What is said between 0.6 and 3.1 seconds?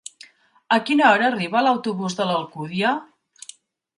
A quina hora arriba l'autobús de l'Alcúdia?